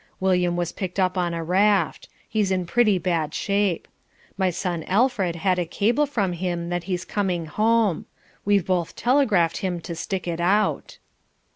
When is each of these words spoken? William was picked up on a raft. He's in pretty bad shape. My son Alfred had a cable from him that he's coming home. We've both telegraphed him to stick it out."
William 0.19 0.55
was 0.57 0.71
picked 0.71 0.99
up 0.99 1.15
on 1.15 1.31
a 1.35 1.43
raft. 1.43 2.09
He's 2.27 2.49
in 2.49 2.65
pretty 2.65 2.97
bad 2.97 3.35
shape. 3.35 3.87
My 4.35 4.49
son 4.49 4.83
Alfred 4.85 5.35
had 5.35 5.59
a 5.59 5.63
cable 5.67 6.07
from 6.07 6.33
him 6.33 6.69
that 6.69 6.85
he's 6.85 7.05
coming 7.05 7.45
home. 7.45 8.07
We've 8.43 8.65
both 8.65 8.95
telegraphed 8.95 9.57
him 9.57 9.79
to 9.81 9.93
stick 9.93 10.27
it 10.27 10.39
out." 10.41 10.97